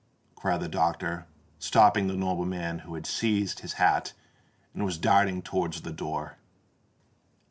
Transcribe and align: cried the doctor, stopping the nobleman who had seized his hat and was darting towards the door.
cried 0.33 0.59
the 0.59 0.67
doctor, 0.67 1.27
stopping 1.59 2.07
the 2.07 2.15
nobleman 2.15 2.79
who 2.79 2.95
had 2.95 3.05
seized 3.05 3.59
his 3.59 3.73
hat 3.73 4.13
and 4.73 4.83
was 4.83 4.97
darting 4.97 5.43
towards 5.43 5.81
the 5.81 5.93
door. 5.93 6.37